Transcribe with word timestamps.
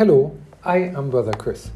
Hello, 0.00 0.34
I 0.64 0.78
am 0.78 1.10
Brother 1.10 1.34
Chris, 1.34 1.72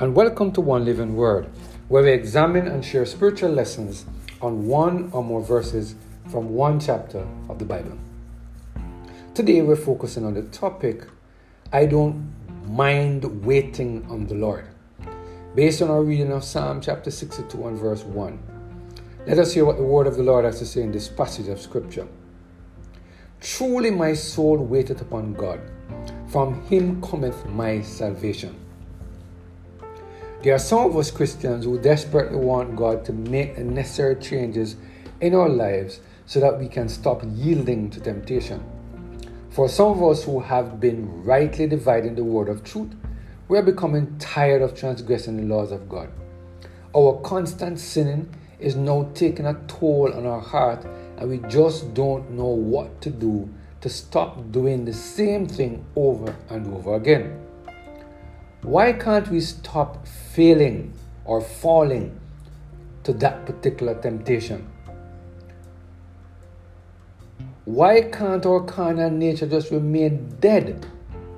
and 0.00 0.14
welcome 0.14 0.50
to 0.52 0.62
One 0.62 0.86
Living 0.86 1.14
Word, 1.14 1.50
where 1.88 2.04
we 2.04 2.10
examine 2.10 2.68
and 2.68 2.82
share 2.82 3.04
spiritual 3.04 3.50
lessons 3.50 4.06
on 4.40 4.66
one 4.66 5.10
or 5.12 5.22
more 5.22 5.42
verses 5.42 5.94
from 6.30 6.54
one 6.54 6.80
chapter 6.80 7.28
of 7.50 7.58
the 7.58 7.66
Bible. 7.66 7.98
Today 9.34 9.60
we're 9.60 9.76
focusing 9.76 10.24
on 10.24 10.32
the 10.32 10.44
topic 10.44 11.06
I 11.70 11.84
don't 11.84 12.32
mind 12.66 13.44
waiting 13.44 14.06
on 14.08 14.26
the 14.26 14.36
Lord. 14.36 14.66
Based 15.54 15.82
on 15.82 15.90
our 15.90 16.02
reading 16.02 16.32
of 16.32 16.44
Psalm 16.44 16.80
chapter 16.80 17.10
62 17.10 17.66
and 17.66 17.78
verse 17.78 18.04
1. 18.04 18.38
Let 19.26 19.38
us 19.38 19.52
hear 19.52 19.66
what 19.66 19.76
the 19.76 19.82
word 19.82 20.06
of 20.06 20.16
the 20.16 20.22
Lord 20.22 20.46
has 20.46 20.60
to 20.60 20.64
say 20.64 20.80
in 20.80 20.92
this 20.92 21.08
passage 21.08 21.48
of 21.48 21.60
scripture. 21.60 22.08
Truly 23.40 23.90
my 23.90 24.14
soul 24.14 24.58
waiteth 24.58 25.00
upon 25.00 25.34
God 25.34 25.60
from 26.28 26.62
him 26.64 27.00
cometh 27.00 27.46
my 27.46 27.80
salvation. 27.80 28.54
There 30.42 30.54
are 30.54 30.58
some 30.58 30.90
of 30.90 30.96
us 30.96 31.10
Christians 31.10 31.64
who 31.64 31.78
desperately 31.78 32.38
want 32.38 32.76
God 32.76 33.04
to 33.06 33.12
make 33.12 33.56
the 33.56 33.64
necessary 33.64 34.16
changes 34.16 34.76
in 35.20 35.34
our 35.34 35.48
lives 35.48 36.00
so 36.26 36.40
that 36.40 36.58
we 36.58 36.68
can 36.68 36.88
stop 36.88 37.22
yielding 37.24 37.90
to 37.90 38.00
temptation. 38.00 38.62
For 39.50 39.68
some 39.68 39.92
of 39.92 40.02
us 40.02 40.24
who 40.24 40.40
have 40.40 40.80
been 40.80 41.24
rightly 41.24 41.66
dividing 41.66 42.16
the 42.16 42.24
word 42.24 42.48
of 42.48 42.62
truth, 42.62 42.94
we 43.48 43.56
are 43.56 43.62
becoming 43.62 44.18
tired 44.18 44.60
of 44.60 44.74
transgressing 44.74 45.36
the 45.36 45.54
laws 45.54 45.72
of 45.72 45.88
God. 45.88 46.10
Our 46.94 47.20
constant 47.22 47.78
sinning 47.78 48.28
is 48.58 48.76
now 48.76 49.10
taking 49.14 49.46
a 49.46 49.54
toll 49.68 50.12
on 50.12 50.26
our 50.26 50.40
heart, 50.40 50.86
and 51.16 51.30
we 51.30 51.38
just 51.48 51.94
don't 51.94 52.30
know 52.30 52.46
what 52.46 53.00
to 53.02 53.10
do 53.10 53.48
to 53.80 53.88
stop 53.88 54.50
doing 54.50 54.84
the 54.84 54.92
same 54.92 55.46
thing 55.46 55.84
over 55.94 56.34
and 56.50 56.66
over 56.74 56.94
again. 56.94 57.40
Why 58.62 58.92
can't 58.92 59.28
we 59.28 59.40
stop 59.40 60.06
failing 60.06 60.92
or 61.24 61.40
falling 61.40 62.18
to 63.04 63.12
that 63.14 63.46
particular 63.46 63.94
temptation? 63.94 64.68
Why 67.64 68.02
can't 68.02 68.46
our 68.46 68.60
carnal 68.60 69.10
nature 69.10 69.46
just 69.46 69.70
remain 69.70 70.36
dead 70.40 70.86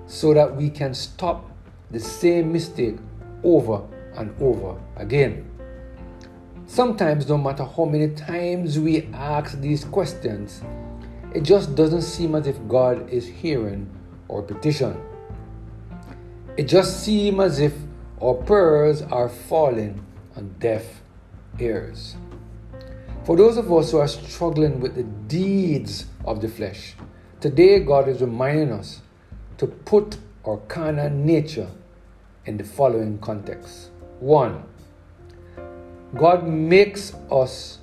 so 0.06 0.34
that 0.34 0.56
we 0.56 0.70
can 0.70 0.94
stop 0.94 1.50
the 1.90 2.00
same 2.00 2.52
mistake 2.52 2.96
over 3.42 3.82
and 4.14 4.34
over 4.40 4.78
again? 4.96 5.48
Sometimes, 6.70 7.26
no 7.26 7.38
matter 7.38 7.64
how 7.64 7.86
many 7.86 8.10
times 8.10 8.78
we 8.78 9.06
ask 9.14 9.58
these 9.58 9.84
questions, 9.84 10.62
it 11.34 11.40
just 11.40 11.74
doesn't 11.74 12.02
seem 12.02 12.34
as 12.34 12.46
if 12.46 12.56
God 12.68 13.08
is 13.08 13.26
hearing 13.26 13.88
our 14.30 14.42
petition. 14.42 15.00
It 16.58 16.68
just 16.68 17.02
seems 17.02 17.40
as 17.40 17.58
if 17.58 17.72
our 18.20 18.34
prayers 18.34 19.00
are 19.00 19.30
falling 19.30 20.04
on 20.36 20.54
deaf 20.58 20.84
ears. 21.58 22.16
For 23.24 23.34
those 23.34 23.56
of 23.56 23.72
us 23.72 23.90
who 23.90 23.98
are 23.98 24.08
struggling 24.08 24.78
with 24.78 24.94
the 24.94 25.04
deeds 25.04 26.04
of 26.26 26.42
the 26.42 26.48
flesh, 26.48 26.94
today 27.40 27.80
God 27.80 28.08
is 28.08 28.20
reminding 28.20 28.72
us 28.72 29.00
to 29.56 29.66
put 29.66 30.18
our 30.44 30.58
carnal 30.68 31.08
nature 31.08 31.70
in 32.44 32.58
the 32.58 32.64
following 32.64 33.18
context. 33.20 33.90
One, 34.20 34.64
God 36.16 36.48
makes 36.48 37.12
us 37.30 37.80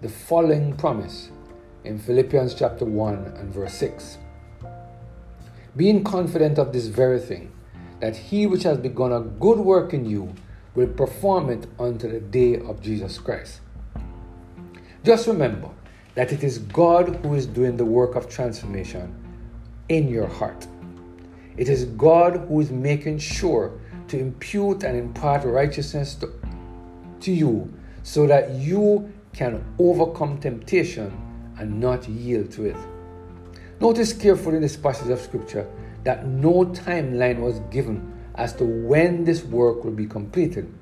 the 0.00 0.08
following 0.08 0.76
promise 0.76 1.30
in 1.82 1.98
Philippians 1.98 2.54
chapter 2.54 2.84
1 2.84 3.14
and 3.36 3.52
verse 3.52 3.74
6. 3.74 4.18
Being 5.76 6.04
confident 6.04 6.60
of 6.60 6.72
this 6.72 6.86
very 6.86 7.18
thing, 7.18 7.50
that 7.98 8.14
he 8.14 8.46
which 8.46 8.62
has 8.62 8.78
begun 8.78 9.10
a 9.10 9.20
good 9.20 9.58
work 9.58 9.92
in 9.92 10.08
you 10.08 10.32
will 10.76 10.86
perform 10.86 11.50
it 11.50 11.66
unto 11.80 12.08
the 12.08 12.20
day 12.20 12.60
of 12.60 12.80
Jesus 12.80 13.18
Christ. 13.18 13.60
Just 15.02 15.26
remember 15.26 15.70
that 16.14 16.32
it 16.32 16.44
is 16.44 16.58
God 16.58 17.16
who 17.16 17.34
is 17.34 17.46
doing 17.46 17.76
the 17.76 17.84
work 17.84 18.14
of 18.14 18.28
transformation 18.28 19.12
in 19.88 20.08
your 20.08 20.28
heart. 20.28 20.68
It 21.56 21.68
is 21.68 21.86
God 21.86 22.46
who 22.46 22.60
is 22.60 22.70
making 22.70 23.18
sure 23.18 23.72
to 24.06 24.18
impute 24.20 24.84
and 24.84 24.96
impart 24.96 25.44
righteousness 25.44 26.14
to, 26.16 26.32
to 27.24 27.32
you 27.32 27.72
so 28.02 28.26
that 28.26 28.50
you 28.52 29.12
can 29.32 29.64
overcome 29.78 30.38
temptation 30.38 31.12
and 31.58 31.80
not 31.80 32.08
yield 32.08 32.50
to 32.52 32.66
it. 32.66 32.76
Notice 33.80 34.12
carefully 34.12 34.56
in 34.56 34.62
this 34.62 34.76
passage 34.76 35.10
of 35.10 35.20
scripture 35.20 35.68
that 36.04 36.26
no 36.26 36.64
timeline 36.66 37.38
was 37.38 37.60
given 37.70 38.12
as 38.36 38.52
to 38.54 38.64
when 38.64 39.24
this 39.24 39.44
work 39.44 39.84
will 39.84 39.92
be 39.92 40.06
completed, 40.06 40.72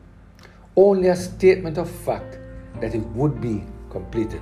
only 0.77 1.09
a 1.09 1.17
statement 1.17 1.79
of 1.79 1.91
fact 1.91 2.39
that 2.81 2.95
it 2.95 3.05
would 3.09 3.41
be 3.41 3.65
completed. 3.91 4.41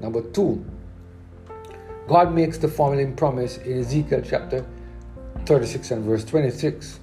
Number 0.00 0.22
two, 0.22 0.64
God 2.06 2.34
makes 2.34 2.58
the 2.58 2.68
following 2.68 3.16
promise 3.16 3.58
in 3.58 3.80
Ezekiel 3.80 4.22
chapter 4.22 4.66
36 5.46 5.90
and 5.92 6.04
verse 6.04 6.24
26 6.24 7.00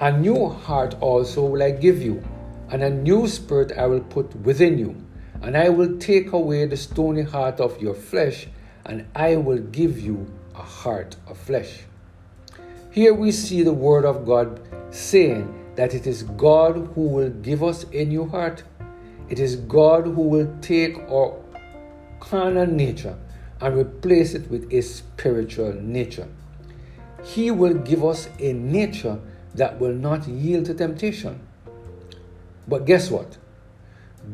A 0.00 0.12
new 0.16 0.48
heart 0.48 0.96
also 1.00 1.44
will 1.44 1.62
I 1.62 1.72
give 1.72 2.00
you, 2.00 2.22
and 2.70 2.82
a 2.82 2.90
new 2.90 3.26
spirit 3.28 3.72
I 3.76 3.86
will 3.86 4.00
put 4.00 4.34
within 4.36 4.78
you 4.78 4.96
and 5.44 5.58
I 5.58 5.68
will 5.68 5.98
take 5.98 6.32
away 6.32 6.64
the 6.64 6.76
stony 6.76 7.20
heart 7.20 7.60
of 7.60 7.80
your 7.80 7.94
flesh, 7.94 8.46
and 8.86 9.06
I 9.14 9.36
will 9.36 9.58
give 9.58 10.00
you 10.00 10.26
a 10.54 10.62
heart 10.62 11.16
of 11.26 11.36
flesh. 11.36 11.80
Here 12.90 13.12
we 13.12 13.30
see 13.30 13.62
the 13.62 13.72
word 13.72 14.06
of 14.06 14.24
God 14.24 14.58
saying 14.90 15.72
that 15.76 15.92
it 15.92 16.06
is 16.06 16.22
God 16.22 16.92
who 16.94 17.02
will 17.08 17.28
give 17.28 17.62
us 17.62 17.84
a 17.92 18.06
new 18.06 18.26
heart. 18.26 18.62
It 19.28 19.38
is 19.38 19.56
God 19.56 20.04
who 20.04 20.22
will 20.22 20.50
take 20.62 20.96
our 21.10 21.36
carnal 22.20 22.66
nature 22.66 23.18
and 23.60 23.76
replace 23.76 24.32
it 24.32 24.50
with 24.50 24.72
a 24.72 24.80
spiritual 24.80 25.74
nature. 25.74 26.28
He 27.22 27.50
will 27.50 27.74
give 27.74 28.02
us 28.02 28.30
a 28.38 28.54
nature 28.54 29.18
that 29.54 29.78
will 29.78 29.92
not 29.92 30.26
yield 30.26 30.64
to 30.66 30.74
temptation. 30.74 31.40
But 32.66 32.86
guess 32.86 33.10
what? 33.10 33.36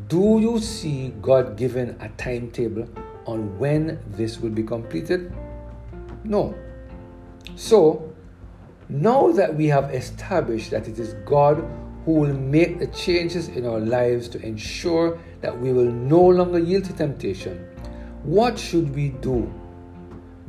Do 0.07 0.39
you 0.39 0.59
see 0.59 1.13
God 1.21 1.57
given 1.57 1.97
a 1.99 2.09
timetable 2.09 2.87
on 3.25 3.57
when 3.59 3.99
this 4.07 4.39
will 4.39 4.49
be 4.49 4.63
completed? 4.63 5.33
No. 6.23 6.55
So, 7.55 8.13
now 8.87 9.31
that 9.31 9.55
we 9.55 9.67
have 9.67 9.93
established 9.93 10.71
that 10.71 10.87
it 10.87 10.99
is 10.99 11.13
God 11.25 11.57
who 12.05 12.13
will 12.13 12.33
make 12.33 12.79
the 12.79 12.87
changes 12.87 13.47
in 13.49 13.65
our 13.65 13.79
lives 13.79 14.27
to 14.29 14.41
ensure 14.45 15.19
that 15.41 15.59
we 15.59 15.71
will 15.73 15.91
no 15.91 16.21
longer 16.21 16.59
yield 16.59 16.85
to 16.85 16.93
temptation, 16.93 17.57
what 18.23 18.57
should 18.57 18.95
we 18.95 19.09
do 19.09 19.51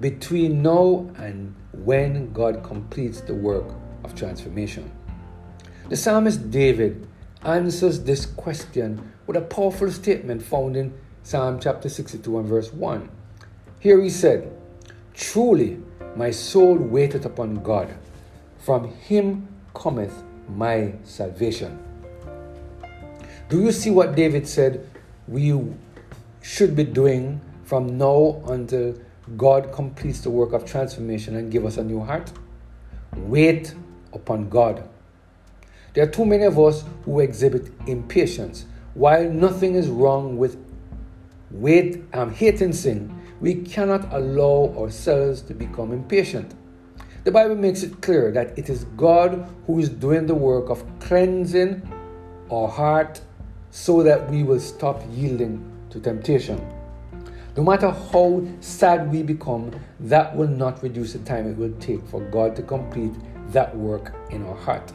between 0.00 0.62
now 0.62 1.10
and 1.16 1.54
when 1.72 2.32
God 2.32 2.62
completes 2.62 3.20
the 3.20 3.34
work 3.34 3.74
of 4.04 4.14
transformation? 4.14 4.90
The 5.88 5.96
psalmist 5.96 6.50
David 6.50 7.06
answers 7.44 8.04
this 8.04 8.26
question 8.26 9.12
with 9.26 9.36
a 9.36 9.40
powerful 9.40 9.90
statement 9.90 10.42
found 10.42 10.76
in 10.76 10.92
Psalm 11.22 11.58
chapter 11.60 11.88
62 11.88 12.38
and 12.38 12.48
verse 12.48 12.72
1. 12.72 13.08
Here 13.80 14.00
he 14.00 14.10
said, 14.10 14.52
Truly 15.14 15.80
my 16.16 16.30
soul 16.30 16.76
waiteth 16.76 17.24
upon 17.24 17.62
God, 17.62 17.94
from 18.58 18.88
him 18.88 19.48
cometh 19.74 20.22
my 20.48 20.94
salvation. 21.04 21.78
Do 23.48 23.60
you 23.60 23.72
see 23.72 23.90
what 23.90 24.14
David 24.14 24.46
said 24.46 24.88
we 25.28 25.58
should 26.42 26.74
be 26.74 26.84
doing 26.84 27.40
from 27.64 27.98
now 27.98 28.42
until 28.46 28.94
God 29.36 29.72
completes 29.72 30.20
the 30.20 30.30
work 30.30 30.52
of 30.52 30.64
transformation 30.64 31.36
and 31.36 31.50
give 31.50 31.64
us 31.64 31.76
a 31.76 31.84
new 31.84 32.00
heart? 32.00 32.32
Wait 33.16 33.74
upon 34.12 34.48
God. 34.48 34.88
There 35.94 36.04
are 36.04 36.10
too 36.10 36.24
many 36.24 36.44
of 36.44 36.58
us 36.58 36.84
who 37.04 37.20
exhibit 37.20 37.70
impatience 37.86 38.66
while 38.94 39.28
nothing 39.28 39.74
is 39.74 39.88
wrong 39.88 40.36
with 40.36 40.56
wait, 41.50 42.02
um, 42.12 42.32
hating 42.32 42.72
sin, 42.72 43.14
we 43.40 43.54
cannot 43.54 44.12
allow 44.12 44.74
ourselves 44.78 45.42
to 45.42 45.54
become 45.54 45.92
impatient. 45.92 46.54
The 47.24 47.30
Bible 47.30 47.54
makes 47.54 47.82
it 47.82 48.00
clear 48.02 48.30
that 48.32 48.58
it 48.58 48.68
is 48.68 48.84
God 48.96 49.48
who 49.66 49.78
is 49.78 49.88
doing 49.88 50.26
the 50.26 50.34
work 50.34 50.70
of 50.70 50.84
cleansing 51.00 51.82
our 52.50 52.68
heart 52.68 53.20
so 53.70 54.02
that 54.02 54.30
we 54.30 54.42
will 54.42 54.60
stop 54.60 55.02
yielding 55.10 55.64
to 55.90 56.00
temptation. 56.00 56.60
No 57.56 57.62
matter 57.62 57.90
how 57.90 58.46
sad 58.60 59.12
we 59.12 59.22
become, 59.22 59.72
that 60.00 60.34
will 60.34 60.48
not 60.48 60.82
reduce 60.82 61.12
the 61.12 61.18
time 61.20 61.46
it 61.50 61.56
will 61.56 61.72
take 61.80 62.04
for 62.08 62.20
God 62.20 62.56
to 62.56 62.62
complete 62.62 63.12
that 63.52 63.76
work 63.76 64.14
in 64.30 64.44
our 64.46 64.56
heart. 64.56 64.92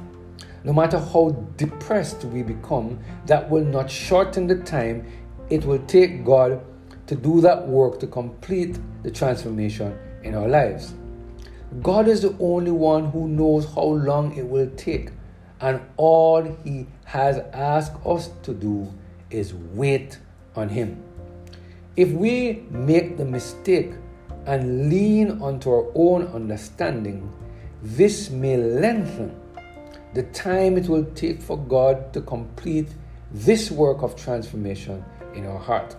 No 0.63 0.73
matter 0.73 0.99
how 0.99 1.29
depressed 1.55 2.23
we 2.25 2.43
become, 2.43 2.99
that 3.25 3.49
will 3.49 3.65
not 3.65 3.89
shorten 3.89 4.47
the 4.47 4.57
time 4.57 5.05
it 5.49 5.63
will 5.65 5.79
take 5.87 6.25
God 6.25 6.61
to 7.07 7.15
do 7.15 7.39
that 7.41 7.67
work 7.67 7.99
to 7.99 8.07
complete 8.07 8.77
the 9.03 9.11
transformation 9.11 9.97
in 10.23 10.35
our 10.35 10.47
lives. 10.47 10.93
God 11.81 12.07
is 12.07 12.21
the 12.21 12.35
only 12.39 12.71
one 12.71 13.11
who 13.11 13.27
knows 13.27 13.65
how 13.73 13.83
long 13.83 14.35
it 14.35 14.45
will 14.45 14.69
take, 14.75 15.11
and 15.61 15.81
all 15.95 16.43
He 16.63 16.87
has 17.05 17.39
asked 17.53 17.93
us 18.05 18.29
to 18.43 18.53
do 18.53 18.91
is 19.29 19.53
wait 19.53 20.19
on 20.55 20.69
Him. 20.69 21.01
If 21.95 22.11
we 22.11 22.65
make 22.69 23.17
the 23.17 23.25
mistake 23.25 23.91
and 24.45 24.89
lean 24.89 25.41
onto 25.41 25.69
our 25.69 25.91
own 25.95 26.27
understanding, 26.27 27.31
this 27.81 28.29
may 28.29 28.57
lengthen 28.57 29.39
the 30.13 30.23
time 30.23 30.77
it 30.77 30.87
will 30.87 31.05
take 31.15 31.41
for 31.41 31.57
God 31.57 32.13
to 32.13 32.21
complete 32.21 32.89
this 33.31 33.69
work 33.69 34.01
of 34.01 34.15
transformation 34.15 35.03
in 35.35 35.45
our 35.45 35.59
heart. 35.59 35.95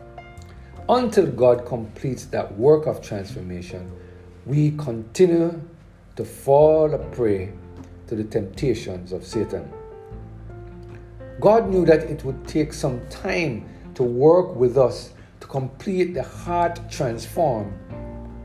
Until 0.88 1.26
God 1.26 1.66
completes 1.66 2.25
that 2.26 2.56
work 2.56 2.87
of 2.87 3.02
transformation, 3.02 3.93
we 4.46 4.70
continue 4.72 5.60
to 6.16 6.25
fall 6.25 6.93
a 6.94 6.99
prey 7.10 7.52
to 8.06 8.16
the 8.16 8.25
temptations 8.25 9.12
of 9.12 9.25
Satan. 9.25 9.70
God 11.40 11.69
knew 11.69 11.84
that 11.84 12.04
it 12.04 12.25
would 12.25 12.49
take 12.49 12.72
some 12.72 13.06
time 13.08 13.69
to 13.94 14.02
work 14.02 14.56
with 14.56 14.76
us 14.76 15.12
to 15.40 15.46
complete 15.46 16.14
the 16.14 16.22
heart 16.22 16.81
transform 16.90 17.72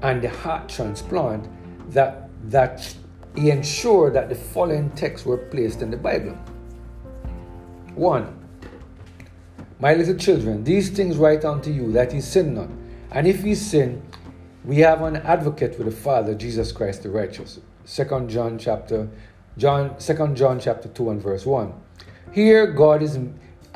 and 0.02 0.22
the 0.22 0.30
heart 0.30 0.68
transplant 0.68 1.48
that, 1.92 2.30
that 2.50 2.96
he 3.36 3.50
ensured 3.50 4.14
that 4.14 4.30
the 4.30 4.36
following 4.36 4.90
texts 4.92 5.26
were 5.26 5.38
placed 5.38 5.82
in 5.82 5.90
the 5.90 5.98
Bible. 5.98 6.38
1. 7.96 8.40
My 9.80 9.94
little 9.94 10.16
children, 10.16 10.64
these 10.64 10.90
things 10.90 11.18
write 11.18 11.44
unto 11.44 11.72
you 11.72 11.92
that 11.92 12.14
ye 12.14 12.22
sin 12.22 12.54
not. 12.54 12.70
And 13.12 13.28
if 13.28 13.44
ye 13.44 13.56
sin, 13.56 14.02
we 14.64 14.78
have 14.78 15.02
an 15.02 15.18
advocate 15.18 15.78
with 15.78 15.88
the 15.88 15.96
Father, 15.96 16.34
Jesus 16.34 16.72
Christ 16.72 17.04
the 17.04 17.10
righteous. 17.10 17.60
Second 17.86 18.30
John 18.30 18.58
chapter 18.58 19.10
John 19.58 20.00
Second 20.00 20.38
John 20.38 20.60
chapter 20.60 20.88
2 20.88 21.10
and 21.10 21.22
verse 21.22 21.46
1. 21.46 21.74
Here 22.32 22.68
God 22.72 23.04
is 23.04 23.20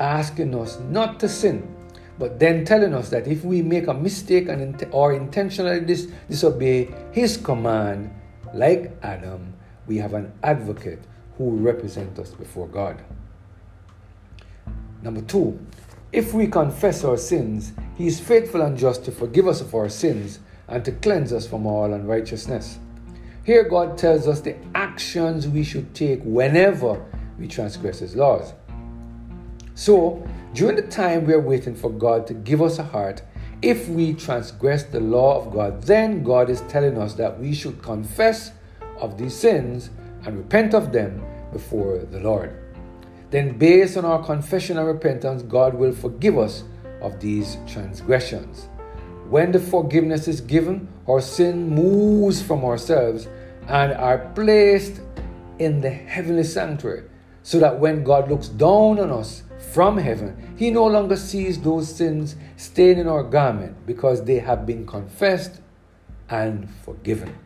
asking 0.00 0.54
us 0.54 0.78
not 0.88 1.20
to 1.20 1.28
sin, 1.28 1.72
but 2.18 2.38
then 2.38 2.64
telling 2.64 2.94
us 2.94 3.10
that 3.10 3.28
if 3.28 3.44
we 3.44 3.62
make 3.62 3.86
a 3.86 3.94
mistake 3.94 4.48
and 4.48 4.82
or 4.90 5.12
intentionally 5.12 5.80
dis- 5.80 6.08
disobey 6.28 6.88
his 7.12 7.36
command, 7.36 8.10
like 8.58 8.92
Adam, 9.02 9.54
we 9.86 9.98
have 9.98 10.14
an 10.14 10.32
advocate 10.42 11.00
who 11.36 11.56
represents 11.56 12.18
us 12.18 12.30
before 12.32 12.66
God. 12.66 13.02
Number 15.02 15.20
two, 15.22 15.58
if 16.12 16.34
we 16.34 16.46
confess 16.46 17.04
our 17.04 17.16
sins, 17.16 17.72
he 17.96 18.06
is 18.06 18.18
faithful 18.18 18.62
and 18.62 18.76
just 18.76 19.04
to 19.04 19.12
forgive 19.12 19.46
us 19.46 19.60
of 19.60 19.74
our 19.74 19.88
sins 19.88 20.40
and 20.66 20.84
to 20.84 20.92
cleanse 20.92 21.32
us 21.32 21.46
from 21.46 21.66
all 21.66 21.92
unrighteousness. 21.92 22.78
Here, 23.44 23.64
God 23.64 23.96
tells 23.96 24.28
us 24.28 24.40
the 24.40 24.56
actions 24.74 25.48
we 25.48 25.64
should 25.64 25.94
take 25.94 26.20
whenever 26.22 27.02
we 27.38 27.48
transgress 27.48 28.00
His 28.00 28.14
laws. 28.14 28.52
So, 29.74 30.26
during 30.52 30.76
the 30.76 30.82
time 30.82 31.24
we 31.24 31.32
are 31.32 31.40
waiting 31.40 31.74
for 31.74 31.90
God 31.90 32.26
to 32.26 32.34
give 32.34 32.60
us 32.60 32.78
a 32.78 32.82
heart, 32.82 33.22
if 33.62 33.88
we 33.88 34.14
transgress 34.14 34.84
the 34.84 35.00
law 35.00 35.44
of 35.44 35.52
God, 35.52 35.82
then 35.82 36.22
God 36.22 36.50
is 36.50 36.60
telling 36.62 36.98
us 36.98 37.14
that 37.14 37.38
we 37.38 37.54
should 37.54 37.82
confess 37.82 38.52
of 38.98 39.18
these 39.18 39.34
sins 39.34 39.90
and 40.24 40.36
repent 40.36 40.74
of 40.74 40.92
them 40.92 41.22
before 41.52 41.98
the 41.98 42.20
Lord 42.20 42.56
then 43.30 43.58
based 43.58 43.96
on 43.96 44.04
our 44.04 44.22
confession 44.22 44.78
and 44.78 44.86
repentance, 44.86 45.42
God 45.42 45.74
will 45.74 45.92
forgive 45.92 46.38
us 46.38 46.64
of 47.02 47.20
these 47.20 47.58
transgressions. 47.66 48.68
When 49.28 49.52
the 49.52 49.58
forgiveness 49.58 50.26
is 50.28 50.40
given, 50.40 50.88
our 51.06 51.20
sin 51.20 51.68
moves 51.68 52.40
from 52.40 52.64
ourselves 52.64 53.28
and 53.66 53.92
are 53.92 54.30
placed 54.34 55.02
in 55.58 55.80
the 55.80 55.90
heavenly 55.90 56.44
sanctuary, 56.44 57.04
so 57.42 57.58
that 57.58 57.78
when 57.78 58.02
God 58.04 58.30
looks 58.30 58.48
down 58.48 58.98
on 58.98 59.10
us 59.10 59.42
from 59.58 59.98
heaven, 59.98 60.54
He 60.56 60.70
no 60.70 60.86
longer 60.86 61.16
sees 61.16 61.60
those 61.60 61.94
sins 61.94 62.36
staining 62.56 63.08
our 63.08 63.22
garment 63.22 63.86
because 63.86 64.24
they 64.24 64.38
have 64.38 64.66
been 64.66 64.86
confessed 64.86 65.60
and 66.28 66.68
forgiven. 66.84 67.36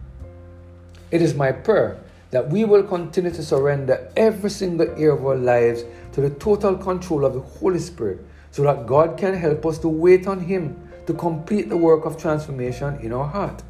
It 1.10 1.22
is 1.22 1.34
my 1.34 1.52
prayer 1.52 1.98
that 2.30 2.48
we 2.48 2.64
will 2.64 2.82
continue 2.82 3.30
to 3.30 3.42
surrender 3.42 4.10
every 4.16 4.50
single 4.50 4.88
area 4.92 5.12
of 5.12 5.24
our 5.24 5.36
lives 5.36 5.84
to 6.12 6.20
the 6.20 6.30
total 6.30 6.76
control 6.76 7.24
of 7.24 7.34
the 7.34 7.40
Holy 7.40 7.78
Spirit 7.78 8.24
so 8.50 8.62
that 8.62 8.86
God 8.86 9.18
can 9.18 9.34
help 9.34 9.64
us 9.66 9.78
to 9.78 9.88
wait 9.88 10.26
on 10.26 10.40
Him 10.40 10.76
to 11.06 11.14
complete 11.14 11.68
the 11.68 11.76
work 11.76 12.04
of 12.04 12.16
transformation 12.16 12.98
in 13.00 13.12
our 13.12 13.26
heart. 13.26 13.62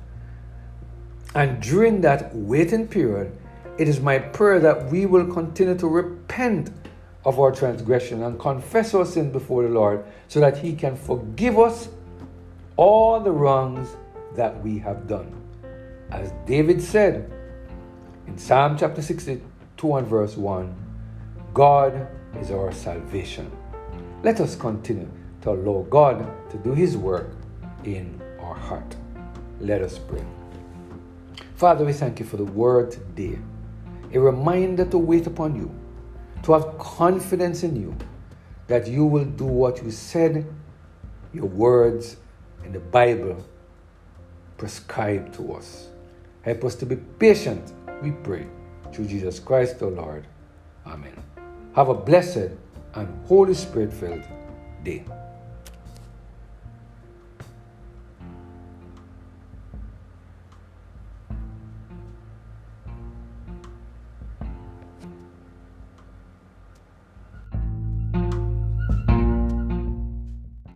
And 1.34 1.62
during 1.62 2.02
that 2.02 2.34
waiting 2.34 2.86
period, 2.86 3.36
it 3.78 3.88
is 3.88 4.00
my 4.00 4.18
prayer 4.18 4.60
that 4.60 4.90
we 4.90 5.06
will 5.06 5.26
continue 5.26 5.76
to 5.78 5.88
repent 5.88 6.70
of 7.24 7.38
our 7.38 7.52
transgression 7.52 8.22
and 8.22 8.38
confess 8.38 8.94
our 8.94 9.04
sin 9.04 9.30
before 9.30 9.62
the 9.62 9.68
Lord 9.68 10.04
so 10.28 10.40
that 10.40 10.58
He 10.58 10.74
can 10.74 10.96
forgive 10.96 11.58
us 11.58 11.88
all 12.76 13.20
the 13.20 13.30
wrongs 13.30 13.88
that 14.34 14.60
we 14.62 14.78
have 14.78 15.06
done. 15.06 15.30
As 16.10 16.32
David 16.46 16.82
said, 16.82 17.30
in 18.26 18.36
Psalm 18.38 18.76
chapter 18.76 19.02
62 19.02 19.96
and 19.96 20.06
verse 20.06 20.36
1, 20.36 20.74
God 21.54 22.08
is 22.40 22.50
our 22.50 22.72
salvation. 22.72 23.50
Let 24.22 24.40
us 24.40 24.56
continue 24.56 25.08
to 25.42 25.50
allow 25.50 25.86
God 25.90 26.26
to 26.50 26.56
do 26.58 26.72
His 26.72 26.96
work 26.96 27.30
in 27.84 28.20
our 28.40 28.54
heart. 28.54 28.96
Let 29.60 29.82
us 29.82 29.98
pray. 29.98 30.24
Father, 31.54 31.84
we 31.84 31.92
thank 31.92 32.18
you 32.20 32.26
for 32.26 32.36
the 32.36 32.44
word 32.44 32.90
today. 32.90 33.38
A 34.14 34.18
reminder 34.18 34.84
to 34.86 34.98
wait 34.98 35.26
upon 35.26 35.54
you, 35.56 35.70
to 36.42 36.52
have 36.52 36.78
confidence 36.78 37.62
in 37.62 37.76
you 37.76 37.96
that 38.66 38.86
you 38.86 39.04
will 39.04 39.24
do 39.24 39.44
what 39.44 39.82
you 39.82 39.90
said 39.90 40.46
your 41.32 41.46
words 41.46 42.16
in 42.64 42.72
the 42.72 42.80
Bible 42.80 43.44
prescribe 44.58 45.32
to 45.34 45.54
us. 45.54 45.88
Help 46.42 46.64
us 46.64 46.74
to 46.76 46.86
be 46.86 46.96
patient 46.96 47.72
we 48.02 48.10
pray. 48.10 48.46
Through 48.92 49.06
Jesus 49.06 49.40
Christ 49.40 49.78
the 49.78 49.86
Lord. 49.86 50.26
Amen. 50.86 51.14
Have 51.74 51.88
a 51.88 51.94
blessed 51.94 52.50
and 52.94 53.26
Holy 53.26 53.54
Spirit 53.54 53.92
filled 53.92 54.22
day. 54.84 55.04